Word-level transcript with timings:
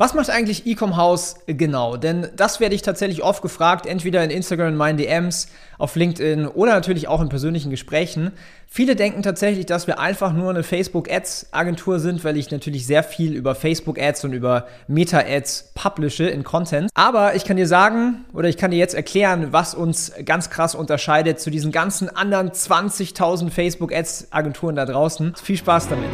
Was 0.00 0.14
macht 0.14 0.30
eigentlich 0.30 0.64
Ecom 0.64 0.96
House 0.96 1.34
genau? 1.46 1.98
Denn 1.98 2.28
das 2.34 2.58
werde 2.58 2.74
ich 2.74 2.80
tatsächlich 2.80 3.22
oft 3.22 3.42
gefragt, 3.42 3.84
entweder 3.84 4.24
in 4.24 4.30
Instagram 4.30 4.68
in 4.68 4.76
meinen 4.76 4.96
DMs, 4.96 5.48
auf 5.76 5.94
LinkedIn 5.94 6.46
oder 6.46 6.72
natürlich 6.72 7.06
auch 7.06 7.20
in 7.20 7.28
persönlichen 7.28 7.70
Gesprächen. 7.70 8.32
Viele 8.66 8.96
denken 8.96 9.22
tatsächlich, 9.22 9.66
dass 9.66 9.86
wir 9.86 9.98
einfach 9.98 10.32
nur 10.32 10.48
eine 10.48 10.62
Facebook 10.62 11.12
Ads 11.12 11.48
Agentur 11.50 11.98
sind, 11.98 12.24
weil 12.24 12.38
ich 12.38 12.50
natürlich 12.50 12.86
sehr 12.86 13.02
viel 13.02 13.34
über 13.34 13.54
Facebook 13.54 14.00
Ads 14.00 14.24
und 14.24 14.32
über 14.32 14.68
Meta 14.88 15.18
Ads 15.18 15.72
publishe 15.74 16.26
in 16.26 16.44
Content. 16.44 16.88
Aber 16.94 17.34
ich 17.34 17.44
kann 17.44 17.58
dir 17.58 17.68
sagen 17.68 18.24
oder 18.32 18.48
ich 18.48 18.56
kann 18.56 18.70
dir 18.70 18.78
jetzt 18.78 18.94
erklären, 18.94 19.48
was 19.50 19.74
uns 19.74 20.12
ganz 20.24 20.48
krass 20.48 20.74
unterscheidet 20.74 21.40
zu 21.40 21.50
diesen 21.50 21.72
ganzen 21.72 22.08
anderen 22.08 22.52
20.000 22.52 23.50
Facebook 23.50 23.94
Ads 23.94 24.28
Agenturen 24.30 24.76
da 24.76 24.86
draußen. 24.86 25.34
Viel 25.34 25.58
Spaß 25.58 25.90
damit. 25.90 26.08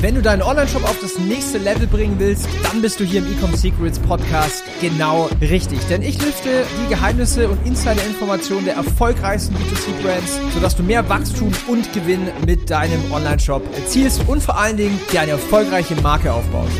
Wenn 0.00 0.14
du 0.14 0.22
deinen 0.22 0.42
Online-Shop 0.42 0.84
auf 0.84 0.96
das 1.00 1.18
nächste 1.18 1.58
Level 1.58 1.88
bringen 1.88 2.20
willst, 2.20 2.48
dann 2.62 2.80
bist 2.80 3.00
du 3.00 3.04
hier 3.04 3.18
im 3.18 3.32
Ecom 3.32 3.52
Secrets 3.52 3.98
Podcast 3.98 4.62
genau 4.80 5.28
richtig. 5.40 5.80
Denn 5.88 6.02
ich 6.02 6.22
lüfte 6.24 6.64
die 6.84 6.88
Geheimnisse 6.88 7.48
und 7.48 7.66
Insider-Informationen 7.66 8.66
der 8.66 8.76
erfolgreichsten 8.76 9.56
B2C-Brands, 9.56 10.38
sodass 10.54 10.76
du 10.76 10.84
mehr 10.84 11.08
Wachstum 11.08 11.50
und 11.66 11.92
Gewinn 11.92 12.28
mit 12.46 12.70
deinem 12.70 13.10
Online-Shop 13.10 13.62
erzielst 13.74 14.22
und 14.28 14.40
vor 14.40 14.56
allen 14.56 14.76
Dingen 14.76 15.00
dir 15.10 15.22
eine 15.22 15.32
erfolgreiche 15.32 15.96
Marke 15.96 16.32
aufbaust. 16.32 16.78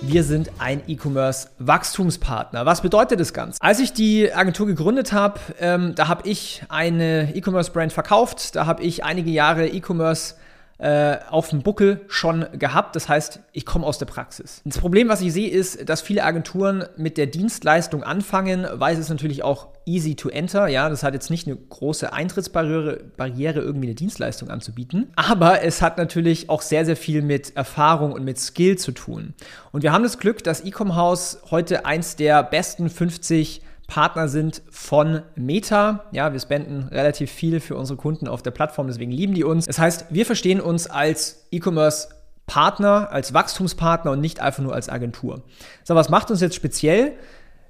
Wir 0.00 0.24
sind 0.24 0.52
ein 0.58 0.80
E-Commerce-Wachstumspartner. 0.86 2.64
Was 2.64 2.80
bedeutet 2.80 3.20
das 3.20 3.34
Ganze? 3.34 3.60
Als 3.60 3.78
ich 3.78 3.92
die 3.92 4.32
Agentur 4.32 4.66
gegründet 4.66 5.12
habe, 5.12 5.38
ähm, 5.60 5.94
da 5.94 6.08
habe 6.08 6.26
ich 6.26 6.62
eine 6.70 7.34
E-Commerce-Brand 7.34 7.92
verkauft. 7.92 8.56
Da 8.56 8.64
habe 8.64 8.84
ich 8.84 9.04
einige 9.04 9.30
Jahre 9.30 9.66
E-Commerce 9.66 10.36
äh, 10.78 11.16
auf 11.30 11.48
dem 11.48 11.62
Buckel 11.62 12.02
schon 12.08 12.46
gehabt. 12.52 12.96
Das 12.96 13.08
heißt, 13.08 13.40
ich 13.52 13.64
komme 13.64 13.86
aus 13.86 13.98
der 13.98 14.06
Praxis. 14.06 14.60
Das 14.64 14.78
Problem, 14.78 15.08
was 15.08 15.20
ich 15.22 15.32
sehe, 15.32 15.48
ist, 15.48 15.88
dass 15.88 16.02
viele 16.02 16.22
Agenturen 16.24 16.84
mit 16.96 17.16
der 17.16 17.26
Dienstleistung 17.26 18.02
anfangen, 18.02 18.66
weil 18.74 18.94
es 18.94 19.00
ist 19.00 19.08
natürlich 19.08 19.42
auch 19.42 19.68
easy 19.86 20.16
to 20.16 20.28
enter. 20.28 20.66
Ja, 20.66 20.88
das 20.88 21.02
hat 21.02 21.14
jetzt 21.14 21.30
nicht 21.30 21.46
eine 21.46 21.56
große 21.56 22.12
Eintrittsbarriere, 22.12 23.04
Barriere, 23.16 23.60
irgendwie 23.60 23.86
eine 23.86 23.94
Dienstleistung 23.94 24.50
anzubieten. 24.50 25.10
Aber 25.16 25.62
es 25.62 25.80
hat 25.80 25.96
natürlich 25.96 26.50
auch 26.50 26.60
sehr, 26.60 26.84
sehr 26.84 26.96
viel 26.96 27.22
mit 27.22 27.56
Erfahrung 27.56 28.12
und 28.12 28.24
mit 28.24 28.38
Skill 28.38 28.76
zu 28.76 28.92
tun. 28.92 29.34
Und 29.72 29.82
wir 29.82 29.92
haben 29.92 30.02
das 30.02 30.18
Glück, 30.18 30.44
dass 30.44 30.60
Ecom 30.60 30.96
House 30.96 31.38
heute 31.50 31.86
eins 31.86 32.16
der 32.16 32.42
besten 32.42 32.90
50 32.90 33.62
Partner 33.86 34.28
sind 34.28 34.62
von 34.70 35.22
Meta. 35.36 36.04
Ja, 36.10 36.32
wir 36.32 36.40
spenden 36.40 36.88
relativ 36.90 37.30
viel 37.30 37.60
für 37.60 37.76
unsere 37.76 37.96
Kunden 37.96 38.28
auf 38.28 38.42
der 38.42 38.50
Plattform, 38.50 38.88
deswegen 38.88 39.12
lieben 39.12 39.34
die 39.34 39.44
uns. 39.44 39.66
Das 39.66 39.78
heißt, 39.78 40.06
wir 40.10 40.26
verstehen 40.26 40.60
uns 40.60 40.88
als 40.88 41.46
E-Commerce 41.50 42.08
Partner, 42.46 43.10
als 43.10 43.34
Wachstumspartner 43.34 44.12
und 44.12 44.20
nicht 44.20 44.40
einfach 44.40 44.62
nur 44.62 44.74
als 44.74 44.88
Agentur. 44.88 45.42
So, 45.84 45.94
was 45.94 46.08
macht 46.08 46.30
uns 46.30 46.40
jetzt 46.40 46.54
speziell? 46.54 47.12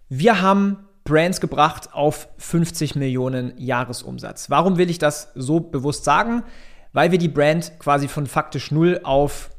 Wir 0.08 0.42
haben 0.42 0.86
Brands 1.04 1.40
gebracht 1.40 1.90
auf 1.92 2.28
50 2.38 2.94
Millionen 2.96 3.54
Jahresumsatz. 3.56 4.50
Warum 4.50 4.76
will 4.76 4.90
ich 4.90 4.98
das 4.98 5.32
so 5.34 5.60
bewusst 5.60 6.04
sagen? 6.04 6.42
Weil 6.92 7.12
wir 7.12 7.18
die 7.18 7.28
Brand 7.28 7.72
quasi 7.78 8.08
von 8.08 8.26
faktisch 8.26 8.70
null 8.70 9.00
auf 9.02 9.50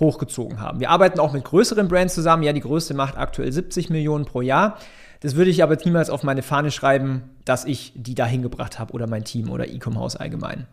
hochgezogen 0.00 0.60
haben. 0.60 0.80
Wir 0.80 0.90
arbeiten 0.90 1.20
auch 1.20 1.32
mit 1.32 1.44
größeren 1.44 1.86
Brands 1.88 2.14
zusammen. 2.14 2.42
Ja, 2.42 2.52
die 2.52 2.60
größte 2.60 2.94
macht 2.94 3.16
aktuell 3.16 3.52
70 3.52 3.90
Millionen 3.90 4.24
pro 4.24 4.42
Jahr. 4.42 4.78
Das 5.24 5.36
würde 5.36 5.50
ich 5.50 5.62
aber 5.62 5.74
niemals 5.82 6.10
auf 6.10 6.22
meine 6.22 6.42
Fahne 6.42 6.70
schreiben, 6.70 7.30
dass 7.46 7.64
ich 7.64 7.94
die 7.94 8.14
da 8.14 8.26
hingebracht 8.26 8.78
habe 8.78 8.92
oder 8.92 9.06
mein 9.06 9.24
Team 9.24 9.48
oder 9.48 9.66
E-Com-House 9.66 10.16
allgemein. 10.16 10.66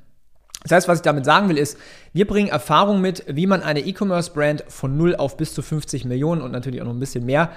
Das 0.63 0.73
heißt, 0.73 0.87
was 0.89 0.99
ich 0.99 1.03
damit 1.03 1.23
sagen 1.23 1.47
will, 1.47 1.57
ist, 1.57 1.77
wir 2.11 2.27
bringen 2.27 2.49
Erfahrung 2.49 2.99
mit, 2.99 3.23
wie 3.29 3.47
man 3.47 3.63
eine 3.63 3.79
E-Commerce-Brand 3.79 4.65
von 4.67 4.97
0 4.97 5.15
auf 5.15 5.37
bis 5.37 5.53
zu 5.53 5.61
50 5.61 6.03
Millionen 6.03 6.41
und 6.41 6.51
natürlich 6.51 6.81
auch 6.81 6.85
noch 6.85 6.91
ein 6.91 6.99
bisschen 6.99 7.25
mehr 7.25 7.51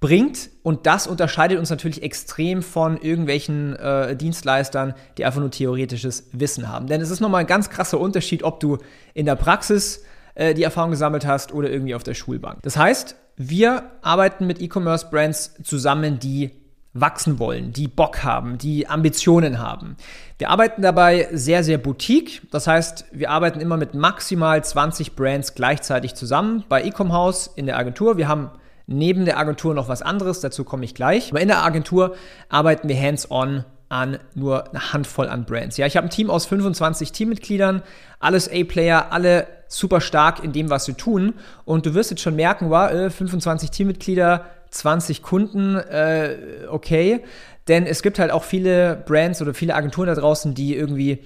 bringt. 0.00 0.50
Und 0.64 0.86
das 0.86 1.06
unterscheidet 1.06 1.56
uns 1.56 1.70
natürlich 1.70 2.02
extrem 2.02 2.62
von 2.62 3.00
irgendwelchen 3.00 3.76
äh, 3.76 4.16
Dienstleistern, 4.16 4.94
die 5.18 5.24
einfach 5.26 5.38
nur 5.40 5.52
theoretisches 5.52 6.30
Wissen 6.32 6.66
haben. 6.66 6.88
Denn 6.88 7.00
es 7.00 7.10
ist 7.10 7.20
nochmal 7.20 7.42
ein 7.42 7.46
ganz 7.46 7.70
krasser 7.70 8.00
Unterschied, 8.00 8.42
ob 8.42 8.58
du 8.58 8.78
in 9.14 9.24
der 9.24 9.36
Praxis 9.36 10.02
äh, 10.34 10.54
die 10.54 10.62
Erfahrung 10.62 10.90
gesammelt 10.90 11.26
hast 11.26 11.52
oder 11.52 11.70
irgendwie 11.70 11.94
auf 11.94 12.02
der 12.02 12.14
Schulbank. 12.14 12.62
Das 12.62 12.76
heißt, 12.76 13.16
wir 13.36 13.90
arbeiten 14.02 14.46
mit 14.46 14.60
E-Commerce-Brands 14.60 15.62
zusammen, 15.62 16.18
die 16.18 16.50
wachsen 16.92 17.38
wollen, 17.38 17.72
die 17.72 17.88
Bock 17.88 18.24
haben, 18.24 18.58
die 18.58 18.88
Ambitionen 18.88 19.60
haben. 19.60 19.96
Wir 20.38 20.50
arbeiten 20.50 20.82
dabei 20.82 21.28
sehr, 21.32 21.62
sehr 21.62 21.78
boutique. 21.78 22.42
Das 22.50 22.66
heißt, 22.66 23.06
wir 23.12 23.30
arbeiten 23.30 23.60
immer 23.60 23.76
mit 23.76 23.94
maximal 23.94 24.62
20 24.62 25.14
Brands 25.14 25.54
gleichzeitig 25.54 26.14
zusammen 26.14 26.64
bei 26.68 26.82
Ecom 26.82 27.12
House 27.12 27.48
in 27.54 27.66
der 27.66 27.78
Agentur. 27.78 28.16
Wir 28.16 28.26
haben 28.26 28.50
neben 28.86 29.24
der 29.24 29.38
Agentur 29.38 29.72
noch 29.72 29.88
was 29.88 30.02
anderes, 30.02 30.40
dazu 30.40 30.64
komme 30.64 30.84
ich 30.84 30.94
gleich. 30.94 31.30
Aber 31.30 31.40
in 31.40 31.48
der 31.48 31.64
Agentur 31.64 32.16
arbeiten 32.48 32.88
wir 32.88 33.00
hands-on 33.00 33.64
an 33.90 34.18
nur 34.34 34.70
eine 34.70 34.92
Handvoll 34.92 35.28
an 35.28 35.44
Brands. 35.44 35.76
Ja, 35.76 35.84
ich 35.84 35.96
habe 35.96 36.06
ein 36.06 36.10
Team 36.10 36.30
aus 36.30 36.46
25 36.46 37.12
Teammitgliedern, 37.12 37.82
alles 38.20 38.48
A-Player, 38.48 39.12
alle 39.12 39.46
super 39.68 40.00
stark 40.00 40.42
in 40.42 40.52
dem, 40.52 40.70
was 40.70 40.84
sie 40.84 40.94
tun. 40.94 41.34
Und 41.64 41.86
du 41.86 41.94
wirst 41.94 42.10
jetzt 42.10 42.22
schon 42.22 42.36
merken, 42.36 42.70
wow, 42.70 42.90
äh, 42.90 43.10
25 43.10 43.70
Teammitglieder, 43.70 44.46
20 44.70 45.22
Kunden, 45.22 45.76
äh, 45.76 46.36
okay. 46.68 47.20
Denn 47.66 47.84
es 47.84 48.02
gibt 48.02 48.20
halt 48.20 48.30
auch 48.30 48.44
viele 48.44 49.02
Brands 49.06 49.42
oder 49.42 49.54
viele 49.54 49.74
Agenturen 49.74 50.06
da 50.06 50.14
draußen, 50.14 50.54
die 50.54 50.76
irgendwie 50.76 51.24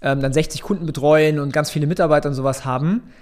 ähm, 0.00 0.20
dann 0.20 0.32
60 0.32 0.62
Kunden 0.62 0.86
betreuen 0.86 1.38
und 1.38 1.52
ganz 1.52 1.70
viele 1.70 1.86
Mitarbeiter 1.86 2.30
und 2.30 2.34
sowas 2.34 2.64
haben. 2.64 3.12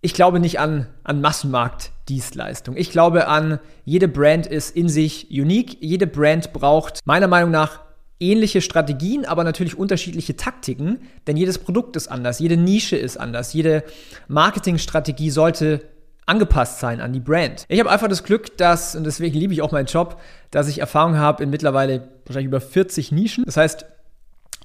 Ich 0.00 0.14
glaube 0.14 0.40
nicht 0.40 0.58
an, 0.58 0.88
an 1.04 1.20
Massenmarktdienstleistung. 1.20 2.76
Ich 2.76 2.90
glaube 2.90 3.28
an, 3.28 3.60
jede 3.84 4.08
Brand 4.08 4.48
ist 4.48 4.74
in 4.74 4.88
sich 4.88 5.28
unique. 5.30 5.78
Jede 5.80 6.08
Brand 6.08 6.52
braucht 6.52 6.98
meiner 7.04 7.28
Meinung 7.28 7.52
nach 7.52 7.80
ähnliche 8.20 8.60
Strategien, 8.60 9.24
aber 9.24 9.44
natürlich 9.44 9.76
unterschiedliche 9.76 10.36
Taktiken, 10.36 11.00
denn 11.26 11.36
jedes 11.36 11.58
Produkt 11.58 11.96
ist 11.96 12.08
anders, 12.08 12.38
jede 12.38 12.56
Nische 12.56 12.96
ist 12.96 13.16
anders, 13.16 13.52
jede 13.52 13.84
Marketingstrategie 14.28 15.30
sollte 15.30 15.82
angepasst 16.26 16.78
sein 16.78 17.00
an 17.00 17.12
die 17.12 17.20
Brand. 17.20 17.64
Ich 17.68 17.80
habe 17.80 17.90
einfach 17.90 18.08
das 18.08 18.22
Glück, 18.22 18.56
dass, 18.56 18.94
und 18.94 19.04
deswegen 19.04 19.36
liebe 19.36 19.52
ich 19.52 19.62
auch 19.62 19.72
meinen 19.72 19.86
Job, 19.86 20.20
dass 20.50 20.68
ich 20.68 20.78
Erfahrung 20.78 21.16
habe 21.16 21.42
in 21.42 21.50
mittlerweile 21.50 22.08
wahrscheinlich 22.26 22.46
über 22.46 22.60
40 22.60 23.10
Nischen. 23.12 23.44
Das 23.44 23.56
heißt, 23.56 23.86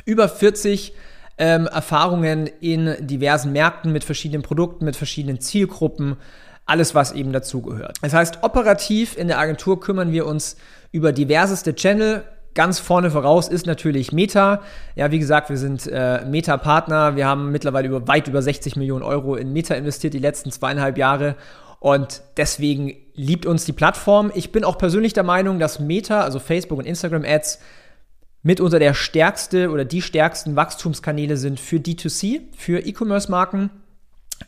über 0.06 0.30
40 0.30 0.94
ähm, 1.40 1.68
Erfahrungen 1.68 2.48
in 2.48 2.96
diversen 3.00 3.52
Märkten 3.54 3.92
mit 3.92 4.04
verschiedenen 4.04 4.44
Produkten, 4.44 4.86
mit 4.86 4.96
verschiedenen 4.96 5.40
Zielgruppen, 5.40 6.18
alles, 6.66 6.96
was 6.96 7.14
eben 7.14 7.32
dazugehört. 7.32 7.98
Das 8.02 8.14
heißt, 8.14 8.44
operativ 8.44 9.18
in 9.18 9.28
der 9.28 9.40
Agentur 9.40 9.80
kümmern 9.80 10.12
wir 10.12 10.26
uns 10.26 10.58
über 10.92 11.12
diverseste 11.12 11.76
Channel, 11.76 12.24
Ganz 12.58 12.80
vorne 12.80 13.12
voraus 13.12 13.50
ist 13.50 13.68
natürlich 13.68 14.12
Meta. 14.12 14.64
Ja, 14.96 15.12
wie 15.12 15.20
gesagt, 15.20 15.52
wir 15.52 15.58
sind 15.58 15.86
äh, 15.86 16.26
Meta-Partner. 16.26 17.16
Wir 17.16 17.28
haben 17.28 17.52
mittlerweile 17.52 17.88
über, 17.88 18.08
weit 18.08 18.28
über 18.28 18.42
60 18.42 18.76
Millionen 18.78 19.04
Euro 19.04 19.36
in 19.36 19.54
Meta 19.54 19.76
investiert 19.76 20.16
die 20.16 20.20
letzten 20.20 20.50
zweieinhalb 20.50 20.98
Jahre. 20.98 21.36
Und 21.80 22.24
deswegen 22.36 22.96
liebt 23.14 23.46
uns 23.46 23.66
die 23.66 23.74
Plattform. 23.74 24.32
Ich 24.34 24.52
bin 24.52 24.64
auch 24.64 24.80
persönlich 24.80 25.14
der 25.14 25.22
Meinung, 25.22 25.60
dass 25.60 25.80
Meta, 25.80 26.22
also 26.22 26.40
Facebook 26.40 26.80
und 26.80 26.86
Instagram 26.86 27.26
Ads, 27.26 27.60
mitunter 28.42 28.80
der 28.80 28.96
stärkste 28.96 29.70
oder 29.70 29.86
die 29.86 30.02
stärksten 30.02 30.56
Wachstumskanäle 30.56 31.38
sind 31.38 31.60
für 31.60 31.76
D2C, 31.76 32.42
für 32.58 32.80
E-Commerce-Marken. 32.80 33.70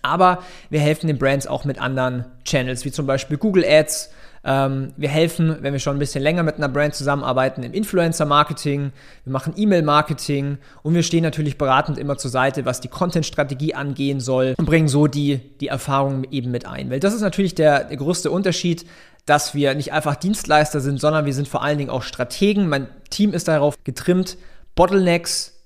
Aber 0.02 0.42
wir 0.72 0.80
helfen 0.80 1.06
den 1.06 1.20
Brands 1.20 1.46
auch 1.46 1.64
mit 1.64 1.80
anderen 1.80 2.26
Channels, 2.44 2.86
wie 2.86 2.92
zum 2.92 3.06
Beispiel 3.06 3.38
Google 3.38 3.64
Ads, 3.64 4.10
ähm, 4.44 4.94
wir 4.98 5.10
helfen, 5.10 5.58
wenn 5.62 5.74
wir 5.74 5.80
schon 5.80 5.96
ein 5.96 6.00
bisschen 6.00 6.24
länger 6.24 6.44
mit 6.44 6.56
einer 6.56 6.70
Brand 6.70 6.96
zusammenarbeiten, 6.96 7.64
im 7.64 7.74
Influencer-Marketing, 7.74 8.92
wir 9.24 9.34
machen 9.34 9.54
E-Mail-Marketing 9.56 10.58
und 10.84 10.94
wir 10.94 11.04
stehen 11.04 11.24
natürlich 11.24 11.58
beratend 11.58 11.98
immer 11.98 12.18
zur 12.18 12.32
Seite, 12.32 12.66
was 12.66 12.82
die 12.82 12.88
Content-Strategie 12.88 13.74
angehen 13.74 14.20
soll 14.20 14.56
und 14.58 14.66
bringen 14.66 14.88
so 14.88 15.08
die, 15.08 15.38
die 15.60 15.68
Erfahrungen 15.68 16.26
eben 16.32 16.52
mit 16.52 16.66
ein. 16.66 16.90
Weil 16.90 17.00
das 17.00 17.14
ist 17.14 17.22
natürlich 17.22 17.56
der, 17.56 17.84
der 17.84 17.98
größte 17.98 18.32
Unterschied, 18.32 18.86
dass 19.26 19.54
wir 19.54 19.76
nicht 19.76 19.94
einfach 19.94 20.16
Dienstleister 20.16 20.80
sind, 20.80 21.00
sondern 21.00 21.26
wir 21.26 21.34
sind 21.34 21.48
vor 21.48 21.64
allen 21.64 21.78
Dingen 21.78 21.90
auch 21.90 22.04
Strategen. 22.04 22.68
Mein 22.68 22.88
Team 23.10 23.34
ist 23.34 23.48
darauf 23.48 23.76
getrimmt, 23.84 24.38
Bottlenecks 24.76 25.59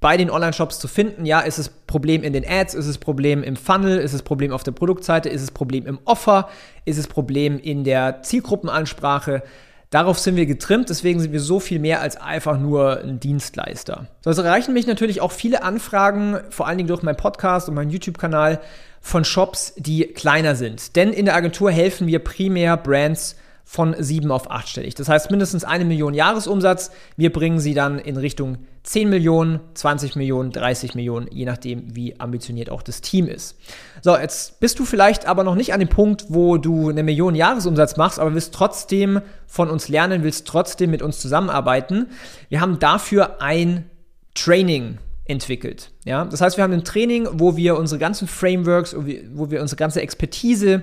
bei 0.00 0.16
den 0.16 0.30
Online-Shops 0.30 0.78
zu 0.78 0.88
finden. 0.88 1.26
Ja, 1.26 1.40
ist 1.40 1.58
es 1.58 1.68
Problem 1.68 2.22
in 2.22 2.32
den 2.32 2.44
Ads, 2.48 2.74
ist 2.74 2.86
es 2.86 2.98
Problem 2.98 3.42
im 3.42 3.56
Funnel, 3.56 3.98
ist 3.98 4.14
es 4.14 4.22
Problem 4.22 4.52
auf 4.52 4.62
der 4.62 4.72
Produktseite, 4.72 5.28
ist 5.28 5.42
es 5.42 5.50
Problem 5.50 5.86
im 5.86 5.98
Offer, 6.04 6.48
ist 6.86 6.98
es 6.98 7.06
Problem 7.06 7.58
in 7.58 7.84
der 7.84 8.22
Zielgruppenansprache. 8.22 9.42
Darauf 9.90 10.18
sind 10.20 10.36
wir 10.36 10.46
getrimmt, 10.46 10.88
deswegen 10.88 11.20
sind 11.20 11.32
wir 11.32 11.40
so 11.40 11.58
viel 11.58 11.80
mehr 11.80 12.00
als 12.00 12.16
einfach 12.16 12.58
nur 12.58 13.00
ein 13.00 13.18
Dienstleister. 13.18 14.06
So, 14.22 14.30
also 14.30 14.42
erreichen 14.42 14.72
mich 14.72 14.86
natürlich 14.86 15.20
auch 15.20 15.32
viele 15.32 15.64
Anfragen, 15.64 16.38
vor 16.48 16.68
allen 16.68 16.78
Dingen 16.78 16.88
durch 16.88 17.02
meinen 17.02 17.16
Podcast 17.16 17.68
und 17.68 17.74
meinen 17.74 17.90
YouTube-Kanal 17.90 18.60
von 19.00 19.24
Shops, 19.24 19.74
die 19.76 20.04
kleiner 20.04 20.54
sind. 20.54 20.94
Denn 20.94 21.12
in 21.12 21.24
der 21.24 21.34
Agentur 21.34 21.72
helfen 21.72 22.06
wir 22.06 22.20
primär 22.20 22.76
Brands 22.76 23.36
von 23.72 23.94
sieben 24.00 24.32
auf 24.32 24.50
achtstellig. 24.50 24.96
Das 24.96 25.08
heißt 25.08 25.30
mindestens 25.30 25.62
eine 25.62 25.84
Million 25.84 26.12
Jahresumsatz. 26.12 26.90
Wir 27.16 27.32
bringen 27.32 27.60
sie 27.60 27.72
dann 27.72 28.00
in 28.00 28.16
Richtung 28.16 28.58
10 28.82 29.08
Millionen, 29.08 29.60
20 29.74 30.16
Millionen, 30.16 30.50
30 30.50 30.96
Millionen, 30.96 31.28
je 31.30 31.44
nachdem, 31.44 31.94
wie 31.94 32.18
ambitioniert 32.18 32.68
auch 32.68 32.82
das 32.82 33.00
Team 33.00 33.28
ist. 33.28 33.56
So, 34.02 34.16
jetzt 34.16 34.58
bist 34.58 34.80
du 34.80 34.84
vielleicht 34.84 35.24
aber 35.24 35.44
noch 35.44 35.54
nicht 35.54 35.72
an 35.72 35.78
dem 35.78 35.88
Punkt, 35.88 36.24
wo 36.30 36.56
du 36.56 36.88
eine 36.88 37.04
Million 37.04 37.36
Jahresumsatz 37.36 37.96
machst, 37.96 38.18
aber 38.18 38.34
willst 38.34 38.52
trotzdem 38.52 39.20
von 39.46 39.70
uns 39.70 39.86
lernen, 39.86 40.24
willst 40.24 40.48
trotzdem 40.48 40.90
mit 40.90 41.00
uns 41.00 41.20
zusammenarbeiten. 41.20 42.08
Wir 42.48 42.60
haben 42.60 42.80
dafür 42.80 43.40
ein 43.40 43.88
Training 44.34 44.98
entwickelt. 45.26 45.92
Ja? 46.04 46.24
Das 46.24 46.40
heißt, 46.40 46.56
wir 46.56 46.64
haben 46.64 46.72
ein 46.72 46.82
Training, 46.82 47.28
wo 47.34 47.56
wir 47.56 47.76
unsere 47.76 48.00
ganzen 48.00 48.26
Frameworks, 48.26 48.96
wo 48.96 49.48
wir 49.52 49.62
unsere 49.62 49.78
ganze 49.78 50.00
Expertise, 50.02 50.82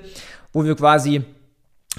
wo 0.54 0.64
wir 0.64 0.78
quasi 0.78 1.26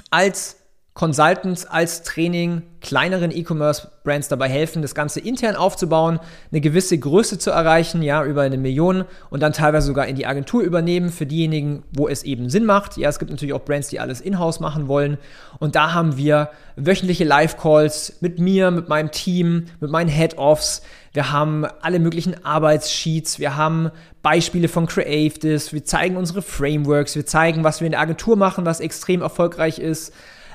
als 0.09 0.58
Consultants 0.99 1.65
als 1.65 2.03
Training 2.03 2.61
kleineren 2.81 3.31
E-Commerce-Brands 3.31 4.27
dabei 4.27 4.49
helfen, 4.49 4.81
das 4.81 4.93
Ganze 4.93 5.21
intern 5.21 5.55
aufzubauen, 5.55 6.19
eine 6.51 6.59
gewisse 6.59 6.97
Größe 6.97 7.39
zu 7.39 7.51
erreichen, 7.51 8.01
ja, 8.01 8.25
über 8.25 8.41
eine 8.41 8.57
Million 8.57 9.05
und 9.29 9.41
dann 9.41 9.53
teilweise 9.53 9.87
sogar 9.87 10.07
in 10.07 10.17
die 10.17 10.25
Agentur 10.25 10.61
übernehmen 10.61 11.09
für 11.09 11.25
diejenigen, 11.25 11.83
wo 11.93 12.09
es 12.09 12.23
eben 12.23 12.49
Sinn 12.49 12.65
macht. 12.65 12.97
Ja, 12.97 13.07
es 13.07 13.17
gibt 13.17 13.31
natürlich 13.31 13.53
auch 13.53 13.63
Brands, 13.63 13.87
die 13.87 14.01
alles 14.01 14.19
in-house 14.19 14.59
machen 14.59 14.89
wollen 14.89 15.17
und 15.59 15.75
da 15.75 15.93
haben 15.93 16.17
wir 16.17 16.49
wöchentliche 16.75 17.23
Live-Calls 17.23 18.17
mit 18.19 18.39
mir, 18.39 18.69
mit 18.69 18.89
meinem 18.89 19.11
Team, 19.11 19.67
mit 19.79 19.91
meinen 19.91 20.09
Head-Offs. 20.09 20.81
Wir 21.13 21.31
haben 21.31 21.65
alle 21.79 21.99
möglichen 21.99 22.43
Arbeitssheets, 22.43 23.39
wir 23.39 23.55
haben 23.55 23.89
Beispiele 24.21 24.67
von 24.67 24.85
Creatives, 24.85 25.71
wir 25.71 25.85
zeigen 25.85 26.17
unsere 26.17 26.41
Frameworks, 26.41 27.15
wir 27.15 27.25
zeigen, 27.25 27.63
was 27.63 27.79
wir 27.79 27.85
in 27.85 27.91
der 27.91 28.01
Agentur 28.01 28.35
machen, 28.35 28.65
was 28.65 28.81
extrem 28.81 29.21
erfolgreich 29.21 29.79
ist. 29.79 30.11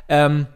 Ähm, 0.08 0.46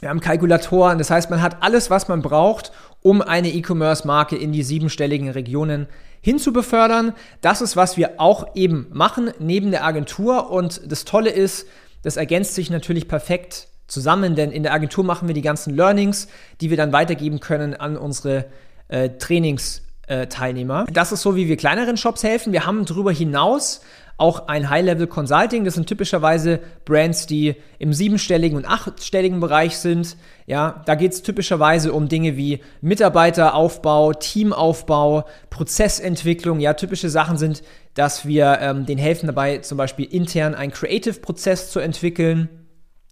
wir 0.00 0.08
haben 0.08 0.20
Kalkulatoren, 0.20 0.98
das 0.98 1.10
heißt, 1.10 1.30
man 1.30 1.42
hat 1.42 1.62
alles, 1.62 1.88
was 1.88 2.08
man 2.08 2.22
braucht, 2.22 2.72
um 3.02 3.22
eine 3.22 3.50
E-Commerce-Marke 3.50 4.36
in 4.36 4.50
die 4.50 4.64
siebenstelligen 4.64 5.28
Regionen 5.28 5.86
hinzubefördern. 6.22 7.12
Das 7.40 7.60
ist, 7.60 7.76
was 7.76 7.96
wir 7.96 8.14
auch 8.18 8.56
eben 8.56 8.86
machen 8.90 9.30
neben 9.38 9.70
der 9.70 9.84
Agentur. 9.84 10.50
Und 10.50 10.80
das 10.90 11.04
Tolle 11.04 11.30
ist, 11.30 11.66
das 12.02 12.16
ergänzt 12.16 12.54
sich 12.54 12.70
natürlich 12.70 13.06
perfekt 13.06 13.68
zusammen, 13.86 14.34
denn 14.34 14.50
in 14.50 14.62
der 14.62 14.72
Agentur 14.72 15.04
machen 15.04 15.28
wir 15.28 15.34
die 15.34 15.42
ganzen 15.42 15.76
Learnings, 15.76 16.28
die 16.60 16.70
wir 16.70 16.76
dann 16.76 16.92
weitergeben 16.92 17.40
können 17.40 17.74
an 17.74 17.96
unsere 17.96 18.46
äh, 18.88 19.10
Trainingsteilnehmer. 19.10 20.86
Das 20.92 21.12
ist 21.12 21.22
so, 21.22 21.36
wie 21.36 21.46
wir 21.46 21.56
kleineren 21.56 21.96
Shops 21.96 22.24
helfen. 22.24 22.52
Wir 22.52 22.66
haben 22.66 22.84
darüber 22.86 23.12
hinaus 23.12 23.82
auch 24.16 24.48
ein 24.48 24.70
High-Level 24.70 25.06
Consulting. 25.06 25.64
Das 25.64 25.74
sind 25.74 25.86
typischerweise 25.86 26.60
Brands, 26.84 27.26
die 27.26 27.56
im 27.78 27.92
siebenstelligen 27.92 28.56
und 28.56 28.64
achtstelligen 28.64 29.40
Bereich 29.40 29.78
sind. 29.78 30.16
Ja, 30.46 30.82
da 30.86 30.94
geht 30.94 31.12
es 31.12 31.22
typischerweise 31.22 31.92
um 31.92 32.08
Dinge 32.08 32.36
wie 32.36 32.60
Mitarbeiteraufbau, 32.80 34.12
Teamaufbau, 34.12 35.24
Prozessentwicklung. 35.50 36.60
Ja, 36.60 36.74
typische 36.74 37.10
Sachen 37.10 37.36
sind, 37.36 37.62
dass 37.94 38.26
wir 38.26 38.58
ähm, 38.60 38.86
denen 38.86 39.00
helfen 39.00 39.26
dabei, 39.26 39.58
zum 39.58 39.78
Beispiel 39.78 40.06
intern 40.06 40.54
einen 40.54 40.72
Creative-Prozess 40.72 41.70
zu 41.70 41.80
entwickeln. 41.80 42.48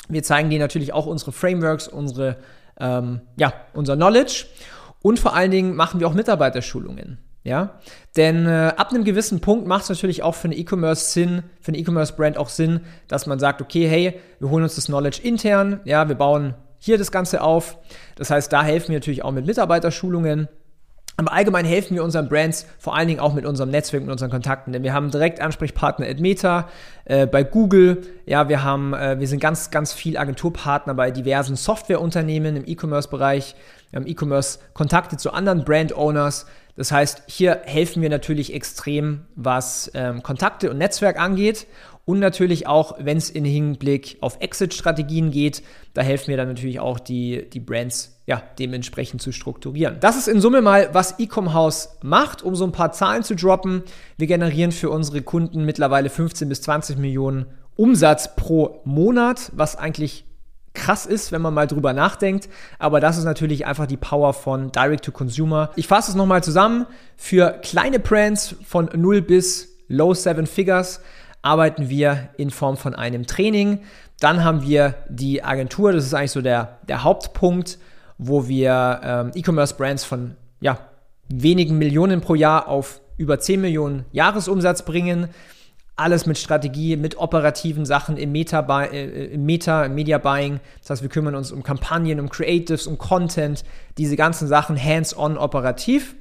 Wir 0.08 0.23
zeigen 0.23 0.50
denen 0.50 0.62
natürlich 0.62 0.93
auch 0.93 1.06
unsere 1.06 1.32
Frameworks, 1.32 1.88
unsere, 1.88 2.38
ähm, 2.79 3.20
ja, 3.37 3.52
unser 3.75 3.97
Knowledge. 3.97 4.47
Und 5.02 5.19
vor 5.19 5.35
allen 5.35 5.50
Dingen 5.50 5.76
machen 5.76 6.00
wir 6.00 6.08
auch 6.08 6.14
Mitarbeiterschulungen. 6.14 7.19
Ja, 7.42 7.81
denn 8.16 8.46
äh, 8.46 8.72
ab 8.76 8.90
einem 8.90 9.04
gewissen 9.04 9.40
Punkt 9.40 9.66
macht 9.66 9.84
es 9.84 9.88
natürlich 9.88 10.22
auch 10.22 10.34
für 10.34 10.48
eine 10.48 10.56
E-Commerce 10.56 11.12
Sinn, 11.12 11.42
für 11.62 11.69
eine 11.69 11.78
E-Commerce-Brand 11.78 12.37
auch 12.37 12.50
Sinn, 12.50 12.81
dass 13.08 13.26
man 13.26 13.38
sagt, 13.38 13.62
okay, 13.62 13.88
hey, 13.88 14.20
wir 14.40 14.50
holen 14.50 14.62
uns 14.62 14.75
das 14.75 14.87
Knowledge 14.87 15.20
intern, 15.22 15.81
ja, 15.84 16.06
wir 16.08 16.16
bauen 16.16 16.54
hier 16.78 16.98
das 16.98 17.10
Ganze 17.10 17.42
auf. 17.42 17.78
Das 18.16 18.31
heißt, 18.31 18.52
da 18.52 18.62
helfen 18.62 18.88
wir 18.88 18.96
natürlich 18.96 19.25
auch 19.25 19.32
mit 19.32 19.46
Mitarbeiterschulungen. 19.46 20.48
Aber 21.16 21.32
allgemein 21.32 21.66
helfen 21.66 21.94
wir 21.94 22.02
unseren 22.02 22.28
Brands 22.28 22.66
vor 22.78 22.96
allen 22.96 23.08
Dingen 23.08 23.20
auch 23.20 23.34
mit 23.34 23.44
unserem 23.44 23.70
Netzwerk, 23.70 24.02
mit 24.02 24.12
unseren 24.12 24.31
Kontakten, 24.31 24.72
denn 24.72 24.82
wir 24.82 24.94
haben 24.94 25.10
direkt 25.10 25.40
Ansprechpartner 25.40 26.06
at 26.06 26.19
Meta, 26.19 26.69
äh, 27.04 27.26
bei 27.26 27.42
Google, 27.44 28.02
ja, 28.25 28.48
wir 28.48 28.64
haben, 28.64 28.94
äh, 28.94 29.20
wir 29.20 29.28
sind 29.28 29.38
ganz, 29.38 29.70
ganz 29.70 29.92
viel 29.92 30.16
Agenturpartner 30.16 30.94
bei 30.94 31.10
diversen 31.10 31.56
Softwareunternehmen 31.56 32.56
im 32.56 32.64
E-Commerce-Bereich, 32.66 33.54
wir 33.90 34.00
haben 34.00 34.06
E-Commerce-Kontakte 34.06 35.19
zu 35.19 35.32
anderen 35.32 35.64
Brand-Owners, 35.64 36.46
das 36.81 36.93
heißt, 36.93 37.25
hier 37.27 37.61
helfen 37.67 38.00
wir 38.00 38.09
natürlich 38.09 38.55
extrem, 38.55 39.27
was 39.37 39.91
ähm, 39.93 40.23
Kontakte 40.23 40.71
und 40.71 40.79
Netzwerk 40.79 41.21
angeht. 41.21 41.67
Und 42.06 42.21
natürlich 42.21 42.67
auch, 42.67 42.94
wenn 42.99 43.19
es 43.19 43.29
in 43.29 43.44
Hinblick 43.44 44.17
auf 44.23 44.38
Exit-Strategien 44.41 45.31
geht, 45.31 45.62
da 45.93 46.00
helfen 46.00 46.29
wir 46.29 46.38
dann 46.38 46.49
natürlich 46.49 46.81
auch, 46.81 46.99
die, 46.99 47.50
die 47.50 47.61
Brands 47.61 48.23
ja, 48.25 48.43
dementsprechend 48.59 49.21
zu 49.21 49.31
strukturieren. 49.31 49.99
Das 50.00 50.17
ist 50.17 50.27
in 50.27 50.41
Summe 50.41 50.62
mal, 50.62 50.88
was 50.94 51.19
Ecom 51.19 51.53
House 51.53 51.99
macht, 52.00 52.43
um 52.43 52.56
so 52.56 52.65
ein 52.65 52.73
paar 52.73 52.93
Zahlen 52.93 53.25
zu 53.25 53.37
droppen. 53.37 53.83
Wir 54.17 54.26
generieren 54.26 54.73
für 54.73 54.88
unsere 54.88 55.21
Kunden 55.21 55.67
mittlerweile 55.67 56.09
15 56.09 56.49
bis 56.49 56.62
20 56.62 56.97
Millionen 56.97 57.44
Umsatz 57.76 58.37
pro 58.37 58.81
Monat, 58.85 59.53
was 59.55 59.76
eigentlich 59.76 60.25
krass 60.75 61.06
ist, 61.06 61.32
wenn 61.32 61.43
man 61.43 61.55
mal 61.55 61.67
drüber 61.67 61.93
nachdenkt. 61.93 62.49
Aber 62.78 63.00
das 63.00 63.19
ist 63.19 63.25
natürlich 63.25 63.67
einfach 63.67 63.87
die 63.87 63.96
Power 63.96 64.32
von 64.32 64.72
Direct 64.72 65.05
to 65.05 65.12
Consumer. 65.12 65.70
Ich 65.76 65.87
fasse 65.87 66.11
es 66.11 66.17
nochmal 66.17 66.43
zusammen. 66.43 66.87
Für 67.17 67.58
kleine 67.62 67.99
Brands 67.99 68.55
von 68.64 68.88
0 68.94 69.22
bis 69.22 69.69
Low 69.88 70.14
Seven 70.14 70.46
Figures 70.46 71.00
arbeiten 71.43 71.88
wir 71.88 72.31
in 72.37 72.50
Form 72.50 72.76
von 72.76 72.94
einem 72.94 73.26
Training. 73.26 73.81
Dann 74.20 74.44
haben 74.44 74.62
wir 74.62 74.94
die 75.08 75.43
Agentur, 75.43 75.93
das 75.93 76.05
ist 76.05 76.14
eigentlich 76.14 76.32
so 76.32 76.43
der, 76.43 76.78
der 76.87 77.02
Hauptpunkt, 77.02 77.78
wo 78.19 78.46
wir 78.46 79.00
ähm, 79.02 79.31
E-Commerce-Brands 79.34 80.05
von 80.05 80.37
ja, 80.61 80.78
wenigen 81.28 81.78
Millionen 81.78 82.20
pro 82.20 82.34
Jahr 82.34 82.69
auf 82.69 83.00
über 83.16 83.40
10 83.40 83.61
Millionen 83.61 84.05
Jahresumsatz 84.12 84.84
bringen 84.84 85.28
alles 86.00 86.26
mit 86.26 86.38
Strategie, 86.38 86.97
mit 86.97 87.19
operativen 87.19 87.85
Sachen 87.85 88.17
im 88.17 88.32
Meta, 88.32 88.61
äh, 88.85 89.26
im 89.26 89.44
Meta, 89.44 89.85
im 89.85 89.94
Media 89.94 90.19
Buying. 90.19 90.61
Das 90.81 90.91
heißt, 90.91 91.02
wir 91.02 91.08
kümmern 91.08 91.35
uns 91.35 91.52
um 91.52 91.62
Kampagnen, 91.62 92.19
um 92.20 92.29
Creatives, 92.29 92.87
um 92.87 92.99
Content, 92.99 93.64
diese 93.99 94.17
ganzen 94.17 94.49
Sachen 94.49 94.82
hands-on 94.82 95.37
operativ. 95.37 96.17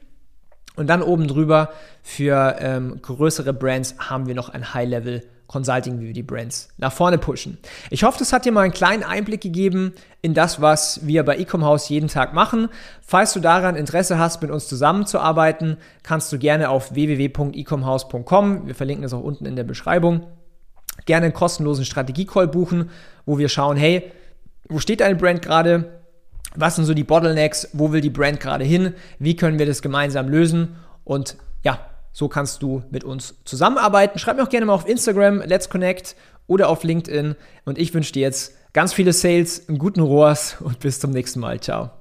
Und 0.75 0.87
dann 0.87 1.01
oben 1.01 1.27
drüber 1.27 1.69
für 2.03 2.55
ähm, 2.59 3.01
größere 3.01 3.53
Brands 3.53 3.95
haben 3.97 4.27
wir 4.27 4.35
noch 4.35 4.49
ein 4.49 4.73
High-Level 4.73 5.23
Consulting, 5.49 5.99
wie 5.99 6.05
wir 6.05 6.13
die 6.13 6.23
Brands 6.23 6.69
nach 6.77 6.93
vorne 6.93 7.17
pushen. 7.17 7.57
Ich 7.89 8.03
hoffe, 8.03 8.19
das 8.19 8.31
hat 8.31 8.45
dir 8.45 8.51
mal 8.51 8.61
einen 8.61 8.71
kleinen 8.71 9.01
Einblick 9.01 9.41
gegeben 9.41 9.93
in 10.21 10.35
das, 10.35 10.61
was 10.61 11.07
wir 11.07 11.25
bei 11.25 11.37
Ecom 11.37 11.65
House 11.65 11.89
jeden 11.89 12.07
Tag 12.07 12.35
machen. 12.35 12.69
Falls 13.01 13.33
du 13.33 13.39
daran 13.39 13.75
Interesse 13.75 14.19
hast, 14.19 14.43
mit 14.43 14.51
uns 14.51 14.67
zusammenzuarbeiten, 14.67 15.77
kannst 16.03 16.31
du 16.31 16.37
gerne 16.37 16.69
auf 16.69 16.93
www.ecomhouse.com, 16.93 18.67
wir 18.67 18.75
verlinken 18.75 19.03
es 19.03 19.13
auch 19.13 19.23
unten 19.23 19.47
in 19.47 19.55
der 19.55 19.63
Beschreibung, 19.63 20.27
gerne 21.05 21.25
einen 21.25 21.33
kostenlosen 21.33 21.83
Strategie-Call 21.83 22.47
buchen, 22.47 22.91
wo 23.25 23.39
wir 23.39 23.49
schauen, 23.49 23.75
hey, 23.75 24.11
wo 24.69 24.77
steht 24.77 24.99
deine 24.99 25.15
Brand 25.15 25.41
gerade? 25.41 25.99
Was 26.55 26.75
sind 26.75 26.85
so 26.85 26.93
die 26.93 27.03
Bottlenecks? 27.03 27.69
Wo 27.73 27.91
will 27.91 28.01
die 28.01 28.11
Brand 28.11 28.39
gerade 28.39 28.65
hin? 28.65 28.93
Wie 29.17 29.35
können 29.35 29.57
wir 29.57 29.65
das 29.65 29.81
gemeinsam 29.81 30.29
lösen? 30.29 30.75
Und 31.05 31.37
ja, 31.63 31.88
so 32.11 32.27
kannst 32.27 32.61
du 32.61 32.83
mit 32.91 33.03
uns 33.03 33.35
zusammenarbeiten. 33.45 34.19
Schreib 34.19 34.37
mir 34.37 34.43
auch 34.43 34.49
gerne 34.49 34.65
mal 34.65 34.73
auf 34.73 34.87
Instagram, 34.87 35.41
Let's 35.41 35.69
Connect 35.69 36.15
oder 36.47 36.69
auf 36.69 36.83
LinkedIn. 36.83 37.35
Und 37.65 37.77
ich 37.77 37.93
wünsche 37.93 38.13
dir 38.13 38.21
jetzt 38.21 38.53
ganz 38.73 38.93
viele 38.93 39.13
Sales, 39.13 39.67
einen 39.69 39.77
guten 39.77 40.01
Rohrs 40.01 40.57
und 40.59 40.79
bis 40.79 40.99
zum 40.99 41.11
nächsten 41.11 41.39
Mal. 41.39 41.59
Ciao. 41.59 41.91